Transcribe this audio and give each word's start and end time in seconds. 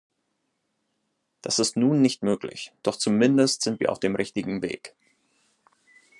Das 1.43 1.59
ist 1.59 1.77
nun 1.77 2.01
nicht 2.01 2.23
möglich, 2.23 2.73
doch 2.81 2.95
zumindest 2.95 3.61
sind 3.61 3.79
wir 3.79 3.91
auf 3.91 3.99
dem 3.99 4.15
richtigen 4.15 4.63
Weg. 4.63 4.95